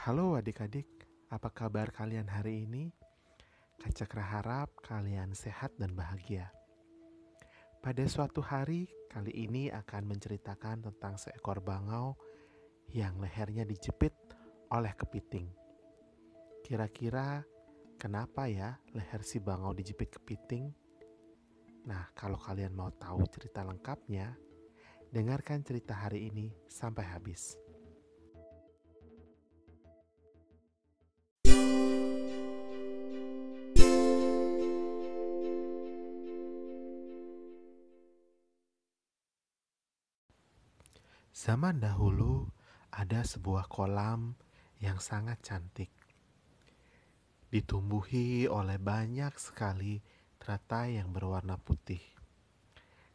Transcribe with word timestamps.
Halo 0.00 0.32
adik-adik, 0.32 0.88
apa 1.28 1.52
kabar 1.52 1.92
kalian 1.92 2.24
hari 2.24 2.64
ini? 2.64 2.88
Kak 3.76 3.92
Cakra 3.92 4.24
harap 4.24 4.72
kalian 4.80 5.36
sehat 5.36 5.76
dan 5.76 5.92
bahagia. 5.92 6.48
Pada 7.84 8.00
suatu 8.08 8.40
hari, 8.40 8.88
kali 9.12 9.28
ini 9.44 9.68
akan 9.68 10.08
menceritakan 10.08 10.88
tentang 10.88 11.20
seekor 11.20 11.60
bangau 11.60 12.16
yang 12.96 13.20
lehernya 13.20 13.68
dijepit 13.68 14.16
oleh 14.72 14.96
kepiting. 14.96 15.52
Kira-kira 16.64 17.44
kenapa 18.00 18.48
ya 18.48 18.80
leher 18.96 19.20
si 19.20 19.36
bangau 19.36 19.76
dijepit 19.76 20.16
kepiting? 20.16 20.72
Nah, 21.84 22.08
kalau 22.16 22.40
kalian 22.40 22.72
mau 22.72 22.88
tahu 22.88 23.20
cerita 23.28 23.68
lengkapnya, 23.68 24.32
dengarkan 25.12 25.60
cerita 25.60 25.92
hari 25.92 26.32
ini 26.32 26.48
sampai 26.72 27.04
habis. 27.04 27.60
Zaman 41.40 41.80
dahulu 41.80 42.52
ada 42.92 43.24
sebuah 43.24 43.64
kolam 43.72 44.36
yang 44.76 45.00
sangat 45.00 45.40
cantik. 45.40 45.88
Ditumbuhi 47.48 48.44
oleh 48.44 48.76
banyak 48.76 49.32
sekali 49.40 50.04
teratai 50.36 51.00
yang 51.00 51.08
berwarna 51.16 51.56
putih. 51.56 52.04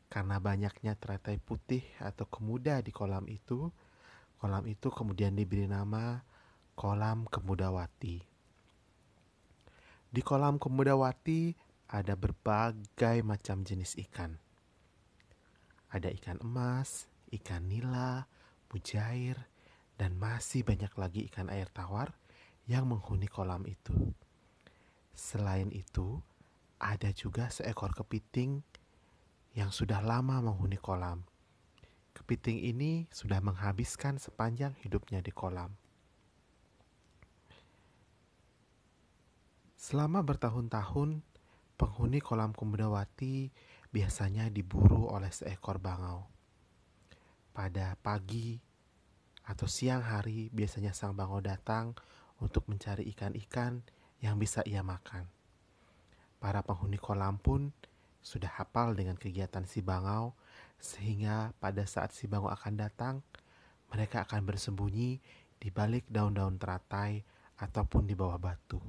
Karena 0.09 0.41
banyaknya 0.41 0.97
teratai 0.97 1.37
putih 1.37 1.85
atau 2.01 2.25
kemuda 2.25 2.81
di 2.81 2.89
kolam 2.89 3.29
itu, 3.29 3.69
kolam 4.41 4.65
itu 4.65 4.89
kemudian 4.89 5.37
diberi 5.37 5.69
nama 5.69 6.17
Kolam 6.73 7.29
Kemudawati. 7.29 8.25
Di 10.09 10.21
kolam 10.25 10.57
Kemudawati 10.57 11.53
ada 11.93 12.17
berbagai 12.17 13.21
macam 13.21 13.61
jenis 13.61 13.93
ikan. 14.09 14.33
Ada 15.93 16.09
ikan 16.09 16.41
emas, 16.41 17.05
ikan 17.31 17.65
nila, 17.65 18.27
mujair, 18.69 19.39
dan 19.95 20.19
masih 20.19 20.67
banyak 20.67 20.91
lagi 20.99 21.25
ikan 21.31 21.47
air 21.47 21.71
tawar 21.71 22.13
yang 22.67 22.85
menghuni 22.89 23.29
kolam 23.29 23.63
itu. 23.63 23.93
Selain 25.15 25.71
itu, 25.71 26.19
ada 26.75 27.09
juga 27.15 27.47
seekor 27.47 27.95
kepiting 27.95 28.59
yang 29.55 29.71
sudah 29.71 30.03
lama 30.03 30.43
menghuni 30.43 30.75
kolam. 30.75 31.23
Kepiting 32.11 32.59
ini 32.59 33.07
sudah 33.11 33.39
menghabiskan 33.39 34.19
sepanjang 34.19 34.75
hidupnya 34.83 35.23
di 35.23 35.31
kolam. 35.31 35.71
Selama 39.79 40.25
bertahun-tahun, 40.25 41.21
penghuni 41.79 42.19
kolam 42.19 42.51
Kumudawati 42.51 43.53
biasanya 43.93 44.49
diburu 44.51 45.07
oleh 45.07 45.29
seekor 45.31 45.79
bangau. 45.79 46.34
Pada 47.55 47.95
pagi 48.03 48.59
atau 49.47 49.63
siang 49.63 50.03
hari 50.03 50.51
biasanya 50.51 50.91
sang 50.91 51.15
bangau 51.15 51.39
datang 51.39 51.95
untuk 52.43 52.67
mencari 52.67 53.07
ikan-ikan 53.15 53.79
yang 54.19 54.35
bisa 54.35 54.59
ia 54.67 54.83
makan. 54.83 55.23
Para 56.43 56.59
penghuni 56.67 56.99
kolam 56.99 57.39
pun 57.39 57.71
sudah 58.19 58.51
hafal 58.59 58.91
dengan 58.91 59.15
kegiatan 59.15 59.63
si 59.63 59.79
bangau 59.79 60.35
sehingga 60.83 61.55
pada 61.63 61.87
saat 61.87 62.11
si 62.11 62.27
bangau 62.27 62.51
akan 62.51 62.73
datang 62.75 63.15
mereka 63.93 64.27
akan 64.27 64.43
bersembunyi 64.43 65.23
di 65.55 65.69
balik 65.71 66.03
daun-daun 66.11 66.59
teratai 66.59 67.23
ataupun 67.55 68.03
di 68.03 68.17
bawah 68.17 68.35
batu. 68.35 68.81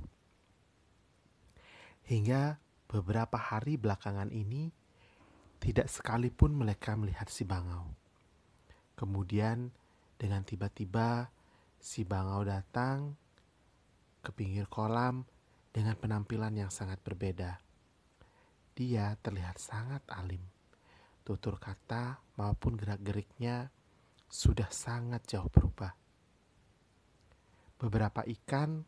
Hingga 2.07 2.59
beberapa 2.91 3.39
hari 3.39 3.79
belakangan 3.79 4.35
ini 4.35 4.71
tidak 5.63 5.87
sekalipun 5.87 6.55
mereka 6.55 6.99
melihat 6.99 7.31
si 7.31 7.47
bangau. 7.47 8.06
Kemudian 8.97 9.71
dengan 10.17 10.41
tiba-tiba 10.41 11.29
si 11.77 12.03
bangau 12.03 12.41
datang 12.49 13.13
ke 14.25 14.33
pinggir 14.33 14.67
kolam 14.67 15.29
dengan 15.71 15.95
penampilan 16.01 16.57
yang 16.57 16.73
sangat 16.73 16.99
berbeda. 17.05 17.61
Dia 18.73 19.13
terlihat 19.21 19.61
sangat 19.61 20.01
alim. 20.09 20.41
Tutur 21.21 21.61
kata 21.61 22.17
maupun 22.41 22.81
gerak-geriknya 22.81 23.69
sudah 24.27 24.73
sangat 24.73 25.29
jauh 25.29 25.53
berubah. 25.53 25.93
Beberapa 27.77 28.25
ikan 28.25 28.81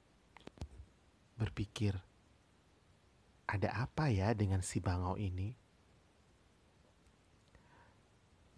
berpikir, 1.37 1.93
ada 3.45 3.85
apa 3.85 4.09
ya 4.09 4.33
dengan 4.33 4.65
si 4.65 4.81
bangau 4.81 5.21
ini? 5.21 5.68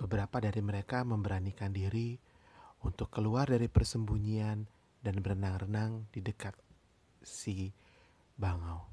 Beberapa 0.00 0.40
dari 0.40 0.64
mereka 0.64 1.04
memberanikan 1.04 1.76
diri 1.76 2.16
untuk 2.80 3.12
keluar 3.12 3.44
dari 3.44 3.68
persembunyian 3.68 4.64
dan 5.04 5.14
berenang-renang 5.20 6.08
di 6.08 6.24
dekat 6.24 6.56
si 7.20 7.68
bangau. 8.40 8.88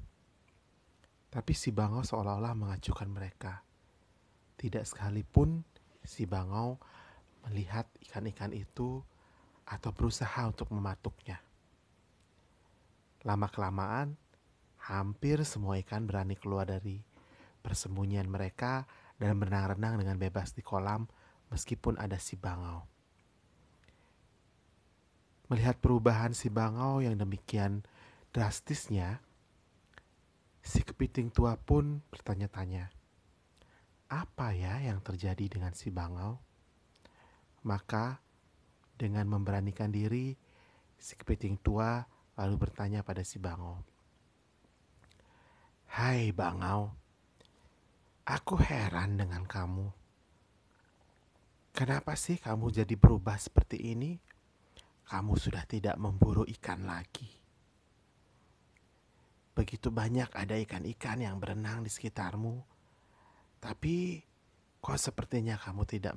Tapi 1.32 1.52
si 1.56 1.72
bangau 1.72 2.04
seolah-olah 2.04 2.52
mengacukan 2.52 3.08
mereka. 3.08 3.64
Tidak 4.60 4.84
sekalipun 4.84 5.64
si 6.04 6.28
bangau 6.28 6.76
melihat 7.48 7.88
ikan-ikan 8.04 8.52
itu 8.52 9.00
atau 9.64 9.90
berusaha 9.92 10.44
untuk 10.44 10.68
mematuknya. 10.72 11.40
Lama-kelamaan, 13.24 14.16
hampir 14.88 15.44
semua 15.44 15.76
ikan 15.80 16.08
berani 16.08 16.36
keluar 16.36 16.68
dari 16.68 17.00
persembunyian 17.60 18.28
mereka 18.28 18.88
dan 19.18 19.34
berenang-renang 19.36 19.98
dengan 19.98 20.16
bebas 20.16 20.54
di 20.54 20.62
kolam 20.62 21.04
meskipun 21.50 21.98
ada 21.98 22.16
si 22.16 22.38
bangau. 22.38 22.86
Melihat 25.50 25.80
perubahan 25.80 26.36
si 26.36 26.52
bangau 26.52 27.00
yang 27.02 27.18
demikian 27.18 27.82
drastisnya, 28.30 29.18
si 30.60 30.84
kepiting 30.84 31.32
tua 31.32 31.56
pun 31.56 32.04
bertanya-tanya, 32.12 32.92
apa 34.12 34.52
ya 34.52 34.80
yang 34.80 35.00
terjadi 35.00 35.58
dengan 35.58 35.72
si 35.72 35.88
bangau? 35.88 36.36
Maka 37.64 38.20
dengan 39.00 39.24
memberanikan 39.26 39.88
diri, 39.88 40.36
si 41.00 41.16
kepiting 41.16 41.58
tua 41.58 42.04
lalu 42.38 42.54
bertanya 42.68 43.02
pada 43.02 43.24
si 43.26 43.40
bangau, 43.40 43.82
Hai 45.88 46.30
bangau, 46.36 46.92
Aku 48.28 48.60
heran 48.60 49.16
dengan 49.16 49.48
kamu. 49.48 49.88
Kenapa 51.72 52.12
sih 52.12 52.36
kamu 52.36 52.68
jadi 52.68 52.92
berubah 52.92 53.40
seperti 53.40 53.80
ini? 53.96 54.20
Kamu 55.08 55.32
sudah 55.32 55.64
tidak 55.64 55.96
memburu 55.96 56.44
ikan 56.44 56.84
lagi. 56.84 57.24
Begitu 59.56 59.88
banyak 59.88 60.28
ada 60.36 60.60
ikan-ikan 60.60 61.24
yang 61.24 61.40
berenang 61.40 61.80
di 61.80 61.88
sekitarmu, 61.88 62.60
tapi 63.64 64.20
kok 64.84 65.00
sepertinya 65.00 65.56
kamu 65.56 65.88
tidak 65.88 66.12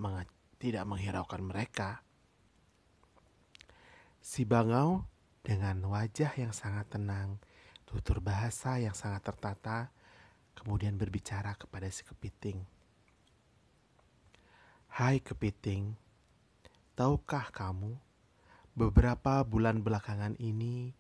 tidak 0.60 0.84
menghiraukan 0.84 1.40
mereka. 1.40 2.04
Si 4.20 4.44
bangau 4.44 5.08
dengan 5.48 5.80
wajah 5.88 6.36
yang 6.36 6.52
sangat 6.52 6.92
tenang, 6.92 7.40
tutur 7.88 8.20
bahasa 8.20 8.84
yang 8.84 8.92
sangat 8.92 9.32
tertata, 9.32 9.96
kemudian 10.62 10.94
berbicara 10.94 11.58
kepada 11.58 11.90
si 11.90 12.06
kepiting. 12.06 12.62
Hai 14.94 15.18
kepiting, 15.18 15.98
tahukah 16.94 17.50
kamu, 17.50 17.98
beberapa 18.78 19.42
bulan 19.42 19.82
belakangan 19.82 20.38
ini 20.38 20.94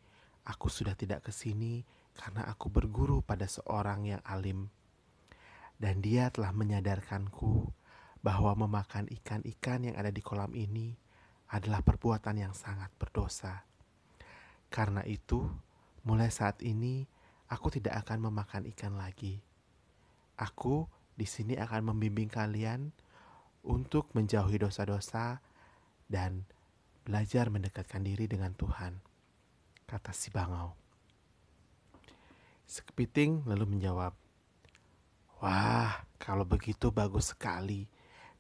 aku 0.50 0.65
sudah 0.65 0.97
tidak 0.97 1.30
ke 1.30 1.31
sini 1.31 1.85
karena 2.18 2.50
aku 2.50 2.74
berguru 2.74 3.21
pada 3.21 3.45
seorang 3.45 4.09
yang 4.09 4.24
alim. 4.25 4.74
Dan 5.77 6.01
dia 6.01 6.33
telah 6.33 6.50
menyadarkanku 6.57 7.69
bahwa 8.25 8.65
memakan 8.65 9.06
ikan-ikan 9.21 9.85
yang 9.85 9.95
ada 9.97 10.09
di 10.09 10.25
kolam 10.25 10.57
ini 10.57 10.94
adalah 11.53 11.85
perbuatan 11.85 12.50
yang 12.50 12.53
sangat 12.57 12.89
berdosa. 12.97 13.62
Karena 14.74 15.06
itu, 15.06 15.45
mulai 16.01 16.33
saat 16.33 16.63
ini 16.65 17.06
aku 17.50 17.74
tidak 17.74 18.07
akan 18.07 18.31
memakan 18.31 18.65
ikan 18.74 18.95
lagi. 18.95 19.50
Aku 20.41 20.89
di 21.13 21.29
sini 21.29 21.53
akan 21.53 21.93
membimbing 21.93 22.25
kalian 22.25 22.89
untuk 23.61 24.09
menjauhi 24.17 24.57
dosa-dosa 24.57 25.38
dan 26.09 26.49
belajar 27.05 27.53
mendekatkan 27.53 28.01
diri 28.01 28.25
dengan 28.25 28.57
Tuhan, 28.57 28.97
kata 29.85 30.09
si 30.09 30.33
bangau. 30.33 30.73
Sekepiting 32.65 33.45
lalu 33.45 33.77
menjawab, 33.77 34.17
Wah, 35.41 36.05
kalau 36.21 36.45
begitu 36.45 36.94
bagus 36.94 37.33
sekali. 37.33 37.89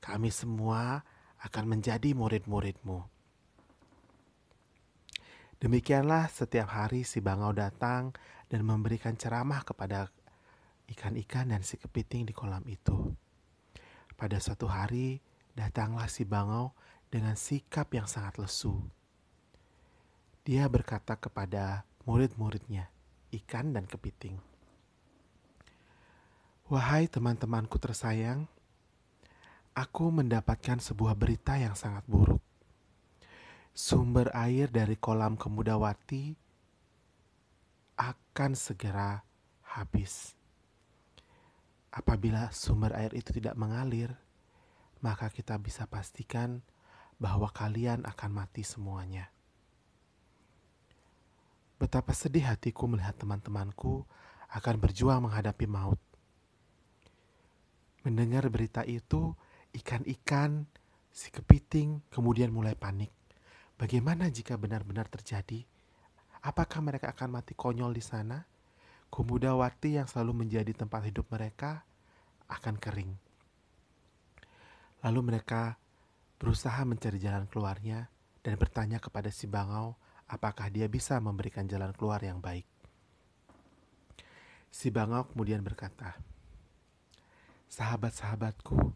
Kami 0.01 0.29
semua 0.29 1.01
akan 1.41 1.77
menjadi 1.77 2.13
murid-muridmu. 2.13 3.05
Demikianlah 5.61 6.29
setiap 6.29 6.73
hari 6.73 7.05
si 7.05 7.21
bangau 7.21 7.53
datang 7.53 8.13
dan 8.49 8.65
memberikan 8.65 9.13
ceramah 9.13 9.61
kepada 9.61 10.09
ikan-ikan 10.91 11.55
dan 11.55 11.63
si 11.63 11.79
kepiting 11.79 12.27
di 12.27 12.33
kolam 12.35 12.63
itu. 12.67 13.15
Pada 14.19 14.37
suatu 14.37 14.67
hari, 14.67 15.23
datanglah 15.55 16.05
si 16.11 16.27
bangau 16.27 16.75
dengan 17.11 17.35
sikap 17.35 17.91
yang 17.91 18.07
sangat 18.07 18.39
lesu. 18.39 18.79
Dia 20.41 20.65
berkata 20.71 21.15
kepada 21.17 21.85
murid-muridnya, 22.07 22.89
ikan 23.29 23.73
dan 23.77 23.85
kepiting, 23.85 24.41
"Wahai 26.71 27.05
teman-temanku 27.05 27.77
tersayang, 27.77 28.49
aku 29.77 30.09
mendapatkan 30.09 30.81
sebuah 30.81 31.13
berita 31.13 31.55
yang 31.61 31.77
sangat 31.77 32.03
buruk. 32.09 32.41
Sumber 33.71 34.27
air 34.35 34.67
dari 34.67 34.99
kolam 34.99 35.37
Kemudawati 35.37 36.35
akan 38.01 38.51
segera 38.57 39.21
habis." 39.77 40.40
Apabila 41.91 42.47
sumber 42.55 42.95
air 42.95 43.11
itu 43.11 43.35
tidak 43.35 43.59
mengalir, 43.59 44.15
maka 45.03 45.27
kita 45.27 45.59
bisa 45.59 45.83
pastikan 45.91 46.63
bahwa 47.19 47.51
kalian 47.51 48.07
akan 48.07 48.31
mati 48.31 48.63
semuanya. 48.63 49.27
Betapa 51.75 52.15
sedih 52.15 52.47
hatiku 52.47 52.87
melihat 52.87 53.17
teman-temanku 53.19 54.07
akan 54.53 54.75
berjuang 54.79 55.25
menghadapi 55.25 55.65
maut. 55.65 55.99
Mendengar 58.07 58.47
berita 58.49 58.81
itu, 58.85 59.33
ikan-ikan, 59.75 60.65
si 61.11 61.27
kepiting 61.29 62.01
kemudian 62.09 62.49
mulai 62.49 62.73
panik. 62.73 63.11
Bagaimana 63.75 64.29
jika 64.29 64.55
benar-benar 64.55 65.09
terjadi? 65.09 65.65
Apakah 66.41 66.81
mereka 66.81 67.13
akan 67.13 67.41
mati 67.41 67.53
konyol 67.53 67.93
di 67.93 68.01
sana? 68.01 68.41
Kumudawati 69.11 69.99
yang 69.99 70.07
selalu 70.07 70.47
menjadi 70.47 70.71
tempat 70.71 71.03
hidup 71.03 71.27
mereka 71.27 71.83
akan 72.47 72.79
kering. 72.79 73.11
Lalu 75.03 75.19
mereka 75.19 75.75
berusaha 76.39 76.79
mencari 76.87 77.19
jalan 77.19 77.43
keluarnya 77.51 78.07
dan 78.39 78.55
bertanya 78.55 79.03
kepada 79.03 79.27
si 79.27 79.51
bangau 79.51 79.99
apakah 80.31 80.71
dia 80.71 80.87
bisa 80.87 81.19
memberikan 81.19 81.67
jalan 81.67 81.91
keluar 81.91 82.23
yang 82.23 82.39
baik. 82.39 82.63
Si 84.71 84.87
bangau 84.87 85.27
kemudian 85.27 85.59
berkata, 85.59 86.15
Sahabat-sahabatku, 87.67 88.95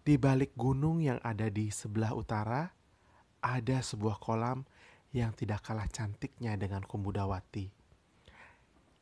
di 0.00 0.16
balik 0.16 0.56
gunung 0.56 1.04
yang 1.04 1.20
ada 1.20 1.52
di 1.52 1.68
sebelah 1.68 2.16
utara, 2.16 2.72
ada 3.44 3.84
sebuah 3.84 4.16
kolam 4.16 4.64
yang 5.12 5.36
tidak 5.36 5.60
kalah 5.60 5.88
cantiknya 5.92 6.56
dengan 6.56 6.80
Kumudawati 6.88 7.85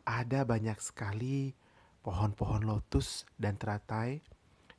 ada 0.04 0.44
banyak 0.44 0.76
sekali 0.80 1.56
pohon-pohon 2.04 2.68
lotus 2.68 3.24
dan 3.40 3.56
teratai 3.56 4.20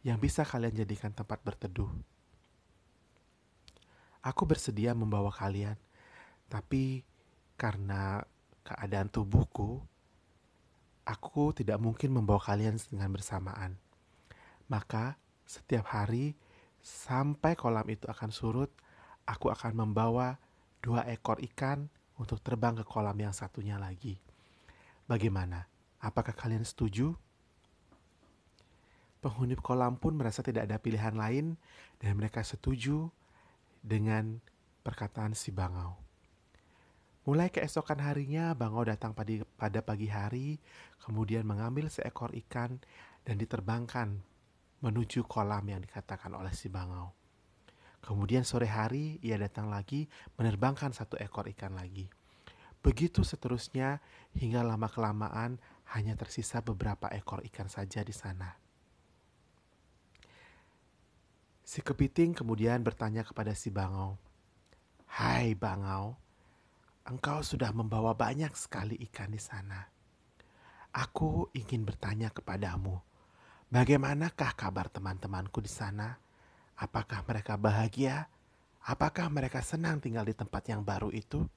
yang 0.05 0.21
bisa 0.21 0.45
kalian 0.45 0.77
jadikan 0.77 1.09
tempat 1.09 1.41
berteduh. 1.41 1.89
Aku 4.21 4.45
bersedia 4.45 4.93
membawa 4.93 5.33
kalian, 5.33 5.77
tapi 6.49 7.01
karena 7.57 8.21
keadaan 8.65 9.09
tubuhku, 9.09 9.81
aku 11.05 11.53
tidak 11.53 11.77
mungkin 11.77 12.13
membawa 12.13 12.41
kalian 12.41 12.77
dengan 12.89 13.13
bersamaan. 13.13 13.77
Maka 14.65 15.17
setiap 15.45 15.89
hari 15.93 16.33
sampai 16.81 17.53
kolam 17.53 17.85
itu 17.89 18.05
akan 18.09 18.29
surut, 18.33 18.69
aku 19.25 19.53
akan 19.53 19.73
membawa 19.73 20.37
dua 20.81 21.05
ekor 21.09 21.41
ikan 21.53 21.89
untuk 22.17 22.41
terbang 22.41 22.77
ke 22.77 22.85
kolam 22.85 23.17
yang 23.17 23.33
satunya 23.33 23.77
lagi. 23.77 24.21
Bagaimana? 25.05 25.69
Apakah 26.01 26.33
kalian 26.33 26.65
setuju? 26.65 27.13
Penghuni 29.21 29.53
kolam 29.57 30.01
pun 30.01 30.17
merasa 30.17 30.41
tidak 30.41 30.65
ada 30.65 30.81
pilihan 30.81 31.13
lain 31.13 31.57
dan 32.01 32.17
mereka 32.17 32.41
setuju 32.41 33.09
dengan 33.85 34.41
perkataan 34.81 35.37
si 35.37 35.53
bangau. 35.53 35.97
Mulai 37.25 37.49
keesokan 37.49 38.01
harinya, 38.05 38.53
bangau 38.53 38.85
datang 38.85 39.17
pada 39.57 39.81
pagi 39.81 40.09
hari, 40.09 40.61
kemudian 41.01 41.41
mengambil 41.41 41.89
seekor 41.89 42.33
ikan 42.45 42.77
dan 43.25 43.41
diterbangkan 43.41 44.21
menuju 44.81 45.25
kolam 45.25 45.65
yang 45.65 45.81
dikatakan 45.81 46.37
oleh 46.37 46.53
si 46.53 46.69
bangau. 46.69 47.13
Kemudian 48.05 48.45
sore 48.45 48.69
hari 48.69 49.17
ia 49.25 49.41
datang 49.41 49.73
lagi 49.73 50.05
menerbangkan 50.37 50.93
satu 50.93 51.17
ekor 51.17 51.49
ikan 51.49 51.73
lagi. 51.73 52.05
Begitu 52.85 53.25
seterusnya 53.25 53.97
hingga 54.37 54.61
lama-kelamaan 54.61 55.57
hanya 55.97 56.13
tersisa 56.13 56.61
beberapa 56.61 57.09
ekor 57.09 57.41
ikan 57.49 57.65
saja 57.65 58.05
di 58.05 58.13
sana. 58.13 58.53
Si 61.65 61.81
kepiting 61.81 62.37
kemudian 62.37 62.85
bertanya 62.85 63.25
kepada 63.25 63.57
si 63.57 63.73
bangau, 63.73 64.21
"Hai 65.09 65.57
bangau, 65.57 66.13
engkau 67.09 67.41
sudah 67.41 67.73
membawa 67.73 68.13
banyak 68.13 68.53
sekali 68.53 69.01
ikan 69.09 69.33
di 69.33 69.41
sana. 69.41 69.81
Aku 70.93 71.49
ingin 71.57 71.89
bertanya 71.89 72.29
kepadamu, 72.29 73.01
bagaimanakah 73.73 74.53
kabar 74.53 74.93
teman-temanku 74.93 75.57
di 75.57 75.73
sana? 75.73 76.21
Apakah 76.77 77.25
mereka 77.25 77.57
bahagia? 77.57 78.29
Apakah 78.85 79.25
mereka 79.33 79.65
senang 79.65 79.97
tinggal 79.97 80.29
di 80.29 80.37
tempat 80.37 80.69
yang 80.69 80.85
baru 80.85 81.09
itu?" 81.09 81.49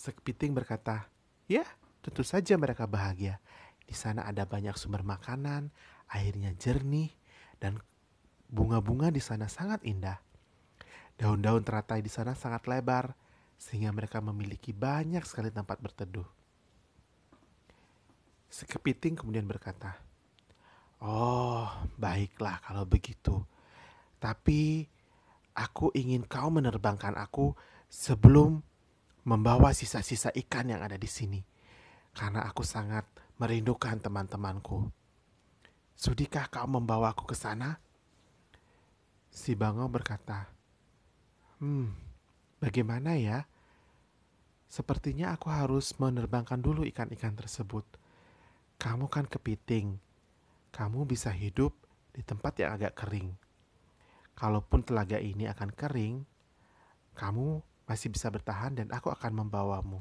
Sekepiting 0.00 0.56
berkata, 0.56 1.12
"Ya, 1.44 1.68
tentu 2.00 2.24
saja 2.24 2.56
mereka 2.56 2.88
bahagia. 2.88 3.36
Di 3.84 3.92
sana 3.92 4.24
ada 4.24 4.48
banyak 4.48 4.72
sumber 4.80 5.04
makanan, 5.04 5.68
airnya 6.08 6.56
jernih, 6.56 7.12
dan 7.60 7.76
bunga-bunga 8.48 9.12
di 9.12 9.20
sana 9.20 9.44
sangat 9.44 9.84
indah. 9.84 10.16
Daun-daun 11.20 11.60
teratai 11.60 12.00
di 12.00 12.08
sana 12.08 12.32
sangat 12.32 12.64
lebar, 12.64 13.12
sehingga 13.60 13.92
mereka 13.92 14.24
memiliki 14.24 14.72
banyak 14.72 15.20
sekali 15.28 15.52
tempat 15.52 15.76
berteduh." 15.84 16.24
Sekepiting 18.48 19.20
kemudian 19.20 19.44
berkata, 19.44 20.00
"Oh, 21.04 21.68
baiklah 22.00 22.56
kalau 22.64 22.88
begitu. 22.88 23.44
Tapi 24.16 24.88
aku 25.52 25.92
ingin 25.92 26.24
kau 26.24 26.48
menerbangkan 26.48 27.20
aku 27.20 27.52
sebelum 27.92 28.64
membawa 29.30 29.70
sisa-sisa 29.70 30.34
ikan 30.34 30.74
yang 30.74 30.82
ada 30.82 30.98
di 30.98 31.06
sini, 31.06 31.38
karena 32.10 32.42
aku 32.50 32.66
sangat 32.66 33.06
merindukan 33.38 34.02
teman-temanku. 34.02 34.90
Sudikah 35.94 36.50
kau 36.50 36.66
membawaku 36.66 37.30
ke 37.30 37.38
sana? 37.38 37.78
Si 39.30 39.54
Bango 39.54 39.86
berkata, 39.86 40.50
Hmm, 41.62 41.94
bagaimana 42.58 43.14
ya? 43.14 43.46
Sepertinya 44.66 45.30
aku 45.38 45.46
harus 45.46 45.94
menerbangkan 46.02 46.58
dulu 46.58 46.82
ikan-ikan 46.90 47.38
tersebut. 47.38 47.86
Kamu 48.82 49.06
kan 49.06 49.30
kepiting. 49.30 49.94
Kamu 50.74 51.06
bisa 51.06 51.30
hidup 51.30 51.76
di 52.10 52.26
tempat 52.26 52.58
yang 52.58 52.74
agak 52.74 52.98
kering. 52.98 53.30
Kalaupun 54.34 54.82
telaga 54.82 55.20
ini 55.20 55.46
akan 55.46 55.70
kering, 55.70 56.24
kamu 57.14 57.60
masih 57.90 58.06
bisa 58.06 58.30
bertahan 58.30 58.78
dan 58.78 58.86
aku 58.94 59.10
akan 59.10 59.42
membawamu. 59.42 59.98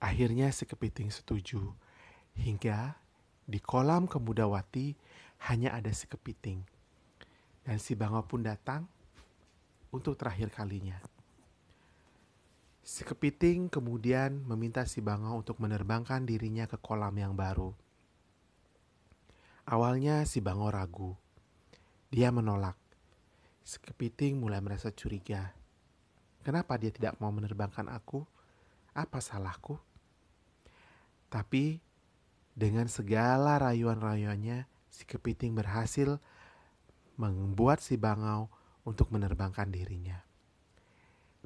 Akhirnya 0.00 0.48
si 0.48 0.64
kepiting 0.64 1.12
setuju, 1.12 1.60
hingga 2.32 2.96
di 3.44 3.60
kolam 3.60 4.08
Kemudawati 4.08 4.96
hanya 5.52 5.76
ada 5.76 5.92
si 5.92 6.08
kepiting. 6.08 6.64
Dan 7.62 7.76
si 7.78 7.92
bangau 7.92 8.24
pun 8.24 8.42
datang 8.42 8.88
untuk 9.92 10.16
terakhir 10.16 10.48
kalinya. 10.50 10.98
Si 12.82 13.06
kepiting 13.06 13.70
kemudian 13.70 14.42
meminta 14.42 14.82
si 14.88 14.98
bangau 14.98 15.38
untuk 15.38 15.62
menerbangkan 15.62 16.26
dirinya 16.26 16.66
ke 16.66 16.80
kolam 16.82 17.14
yang 17.14 17.38
baru. 17.38 17.70
Awalnya 19.68 20.26
si 20.26 20.42
bangau 20.42 20.72
ragu. 20.74 21.14
Dia 22.10 22.34
menolak. 22.34 22.81
Sekepiting 23.62 24.42
mulai 24.42 24.58
merasa 24.58 24.90
curiga. 24.90 25.54
Kenapa 26.42 26.74
dia 26.74 26.90
tidak 26.90 27.14
mau 27.22 27.30
menerbangkan 27.30 27.86
aku? 27.86 28.26
Apa 28.92 29.22
salahku? 29.22 29.78
Tapi 31.30 31.78
dengan 32.52 32.90
segala 32.90 33.56
rayuan-rayuannya, 33.56 34.68
si 34.92 35.08
kepiting 35.08 35.56
berhasil 35.56 36.20
membuat 37.16 37.80
si 37.80 37.96
bangau 37.96 38.52
untuk 38.84 39.08
menerbangkan 39.08 39.72
dirinya. 39.72 40.20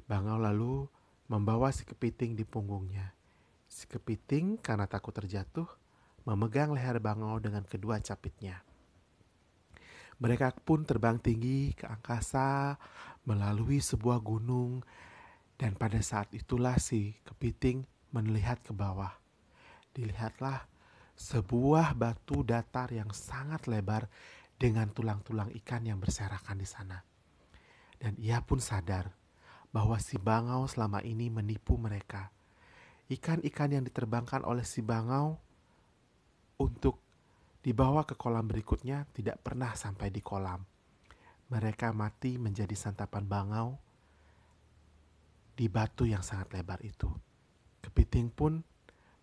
Bangau 0.03 0.35
lalu 0.35 0.89
membawa 1.31 1.71
si 1.71 1.87
kepiting 1.87 2.35
di 2.35 2.43
punggungnya. 2.43 3.15
Si 3.71 3.87
kepiting 3.87 4.59
karena 4.59 4.89
takut 4.89 5.15
terjatuh, 5.15 5.67
memegang 6.27 6.75
leher 6.75 6.99
bangau 6.99 7.39
dengan 7.39 7.63
kedua 7.63 8.03
capitnya. 8.03 8.66
Mereka 10.17 10.65
pun 10.65 10.81
terbang 10.81 11.21
tinggi 11.21 11.77
ke 11.77 11.85
angkasa, 11.85 12.77
melalui 13.27 13.83
sebuah 13.83 14.23
gunung 14.23 14.81
dan 15.59 15.75
pada 15.75 15.99
saat 15.99 16.31
itulah 16.31 16.79
si 16.79 17.17
kepiting 17.27 17.83
melihat 18.15 18.57
ke 18.63 18.71
bawah. 18.71 19.11
Dilihatlah 19.91 20.63
sebuah 21.17 21.97
batu 21.97 22.45
datar 22.47 22.93
yang 22.93 23.11
sangat 23.11 23.67
lebar 23.67 24.07
dengan 24.57 24.89
tulang-tulang 24.89 25.51
ikan 25.61 25.83
yang 25.83 25.99
berserakan 25.99 26.57
di 26.57 26.67
sana. 26.69 27.03
Dan 27.97 28.15
ia 28.21 28.39
pun 28.45 28.61
sadar 28.61 29.09
bahwa 29.73 29.97
si 29.99 30.15
bangau 30.21 30.69
selama 30.69 31.03
ini 31.03 31.27
menipu 31.27 31.75
mereka. 31.75 32.29
Ikan-ikan 33.09 33.73
yang 33.73 33.83
diterbangkan 33.83 34.45
oleh 34.45 34.63
si 34.63 34.85
bangau 34.85 35.41
untuk 36.61 37.01
dibawa 37.61 38.07
ke 38.07 38.13
kolam 38.15 38.47
berikutnya 38.47 39.07
tidak 39.13 39.41
pernah 39.43 39.73
sampai 39.73 40.13
di 40.13 40.21
kolam. 40.23 40.63
Mereka 41.47 41.95
mati 41.95 42.35
menjadi 42.35 42.75
santapan 42.75 43.23
bangau 43.23 43.79
di 45.57 45.65
batu 45.71 46.05
yang 46.05 46.21
sangat 46.21 46.53
lebar 46.53 46.83
itu. 46.83 47.07
Kepiting 47.81 48.29
pun 48.29 48.59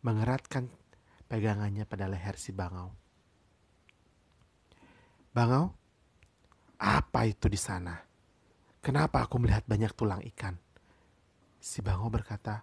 mengeratkan 0.03 0.67
pegangannya 1.29 1.87
pada 1.87 2.11
leher 2.11 2.35
si 2.41 2.51
bangau. 2.51 2.91
Bangau, 5.35 5.75
apa 6.79 7.21
itu 7.27 7.47
di 7.51 7.59
sana? 7.59 7.99
Kenapa 8.85 9.25
aku 9.25 9.41
melihat 9.41 9.65
banyak 9.65 9.93
tulang 9.97 10.21
ikan? 10.35 10.55
Si 11.59 11.81
bangau 11.81 12.13
berkata, 12.13 12.63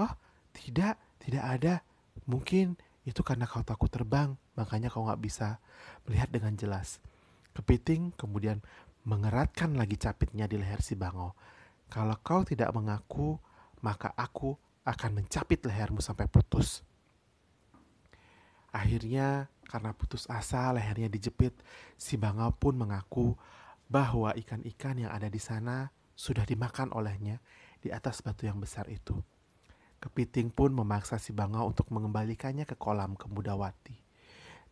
Oh, 0.00 0.12
tidak, 0.56 0.96
tidak 1.20 1.44
ada. 1.44 1.74
Mungkin 2.24 2.76
itu 3.02 3.20
karena 3.26 3.50
kau 3.50 3.66
takut 3.66 3.90
terbang, 3.90 4.38
makanya 4.54 4.86
kau 4.86 5.06
gak 5.06 5.18
bisa 5.18 5.58
melihat 6.06 6.30
dengan 6.30 6.54
jelas. 6.54 7.02
Kepiting 7.52 8.14
kemudian 8.14 8.62
mengeratkan 9.02 9.74
lagi 9.74 9.98
capitnya 9.98 10.46
di 10.46 10.56
leher 10.58 10.78
si 10.78 10.94
bangau. 10.94 11.34
Kalau 11.90 12.14
kau 12.22 12.46
tidak 12.46 12.70
mengaku, 12.72 13.36
maka 13.82 14.14
aku 14.14 14.54
akan 14.86 15.22
mencapit 15.22 15.62
lehermu 15.66 15.98
sampai 15.98 16.30
putus. 16.30 16.86
Akhirnya, 18.72 19.52
karena 19.68 19.92
putus 19.92 20.24
asa 20.30 20.72
lehernya 20.72 21.12
dijepit, 21.12 21.52
si 21.98 22.16
bangau 22.16 22.54
pun 22.56 22.78
mengaku 22.78 23.36
bahwa 23.90 24.32
ikan-ikan 24.32 24.96
yang 24.96 25.12
ada 25.12 25.28
di 25.28 25.36
sana 25.36 25.92
sudah 26.16 26.48
dimakan 26.48 26.94
olehnya 26.96 27.42
di 27.82 27.92
atas 27.92 28.24
batu 28.24 28.48
yang 28.48 28.56
besar 28.56 28.88
itu. 28.88 29.18
Kepiting 30.02 30.50
pun 30.50 30.74
memaksa 30.74 31.22
si 31.22 31.30
bangau 31.30 31.70
untuk 31.70 31.86
mengembalikannya 31.94 32.66
ke 32.66 32.74
kolam 32.74 33.14
Kemudawati. 33.14 33.94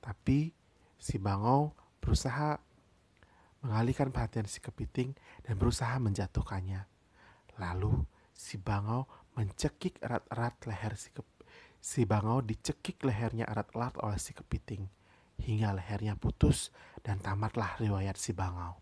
Tapi 0.03 0.51
si 0.99 1.23
bangau 1.23 1.71
berusaha 2.03 2.59
mengalihkan 3.63 4.11
perhatian 4.11 4.51
si 4.51 4.59
kepiting 4.59 5.15
dan 5.47 5.55
berusaha 5.55 5.95
menjatuhkannya. 6.03 6.83
Lalu 7.63 7.95
si 8.35 8.59
bangau 8.59 9.07
mencekik 9.39 10.03
erat-erat 10.03 10.57
leher 10.67 10.99
si 10.99 11.15
ke, 11.15 11.23
si 11.79 12.03
bangau 12.09 12.43
dicekik 12.43 12.99
lehernya 13.07 13.47
erat-erat 13.47 14.01
oleh 14.03 14.19
si 14.19 14.35
kepiting 14.35 14.83
hingga 15.41 15.73
lehernya 15.77 16.19
putus 16.19 16.75
dan 17.01 17.23
tamatlah 17.23 17.79
riwayat 17.79 18.19
si 18.19 18.35
bangau. 18.37 18.77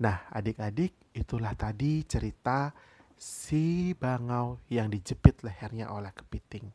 Nah, 0.00 0.24
adik-adik, 0.32 1.12
itulah 1.12 1.52
tadi 1.52 2.00
cerita 2.08 2.72
si 3.20 3.92
bangau 4.00 4.56
yang 4.72 4.88
dijepit 4.88 5.44
lehernya 5.44 5.92
oleh 5.92 6.08
kepiting. 6.16 6.72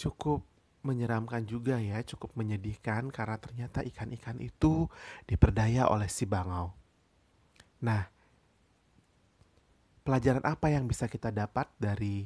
Cukup 0.00 0.40
menyeramkan 0.82 1.44
juga 1.44 1.76
ya, 1.76 2.00
cukup 2.00 2.32
menyedihkan 2.32 3.12
karena 3.12 3.36
ternyata 3.36 3.84
ikan-ikan 3.84 4.40
itu 4.40 4.88
diperdaya 5.28 5.86
oleh 5.92 6.08
si 6.08 6.24
bangau. 6.24 6.72
Nah, 7.84 8.08
pelajaran 10.02 10.42
apa 10.48 10.72
yang 10.72 10.88
bisa 10.88 11.04
kita 11.06 11.28
dapat 11.28 11.68
dari 11.76 12.24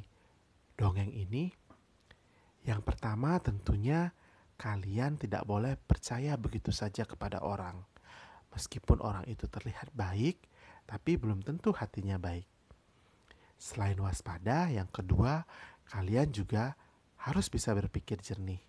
dongeng 0.79 1.11
ini? 1.11 1.51
Yang 2.63 2.81
pertama, 2.87 3.35
tentunya 3.43 4.15
kalian 4.55 5.19
tidak 5.19 5.43
boleh 5.43 5.75
percaya 5.75 6.39
begitu 6.39 6.71
saja 6.71 7.03
kepada 7.03 7.43
orang. 7.43 7.77
Meskipun 8.55 9.03
orang 9.03 9.27
itu 9.29 9.45
terlihat 9.45 9.93
baik, 9.93 10.41
tapi 10.87 11.19
belum 11.19 11.43
tentu 11.43 11.75
hatinya 11.75 12.15
baik. 12.15 12.47
Selain 13.59 13.99
waspada, 13.99 14.71
yang 14.71 14.87
kedua, 14.87 15.43
kalian 15.91 16.31
juga 16.31 16.79
harus 17.27 17.51
bisa 17.51 17.75
berpikir 17.75 18.23
jernih. 18.23 18.63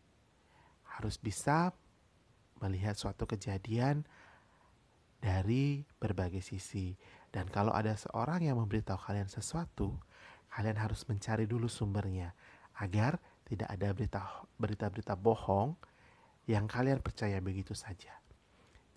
Harus 0.98 1.14
bisa 1.16 1.70
melihat 2.58 2.98
suatu 2.98 3.24
kejadian 3.24 4.02
dari 5.22 5.86
berbagai 6.02 6.42
sisi. 6.42 6.98
Dan 7.30 7.46
kalau 7.52 7.70
ada 7.70 7.94
seorang 7.94 8.42
yang 8.42 8.58
memberitahu 8.58 8.98
kalian 8.98 9.30
sesuatu, 9.30 9.94
kalian 10.50 10.80
harus 10.80 11.06
mencari 11.06 11.46
dulu 11.46 11.70
sumbernya 11.70 12.34
agar 12.82 13.20
tidak 13.46 13.68
ada 13.68 13.88
berita 13.92 14.22
berita-berita 14.56 15.14
bohong 15.14 15.76
yang 16.48 16.64
kalian 16.64 17.04
percaya 17.04 17.38
begitu 17.44 17.76
saja. 17.76 18.16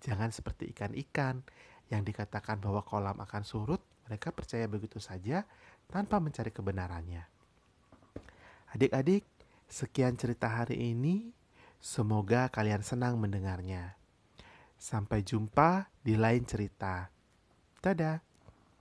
Jangan 0.02 0.32
seperti 0.34 0.72
ikan-ikan 0.74 1.44
yang 1.92 2.02
dikatakan 2.02 2.56
bahwa 2.56 2.80
kolam 2.80 3.20
akan 3.20 3.42
surut, 3.44 3.84
mereka 4.08 4.32
percaya 4.32 4.64
begitu 4.64 4.96
saja 4.96 5.44
tanpa 5.92 6.16
mencari 6.16 6.48
kebenarannya. 6.48 7.28
Adik-adik, 8.72 9.28
sekian 9.68 10.16
cerita 10.16 10.48
hari 10.48 10.96
ini. 10.96 11.28
Semoga 11.82 12.48
kalian 12.48 12.80
senang 12.80 13.20
mendengarnya. 13.20 13.98
Sampai 14.80 15.20
jumpa 15.20 15.92
di 16.00 16.16
lain 16.16 16.48
cerita. 16.48 17.12
Dadah. 17.84 18.31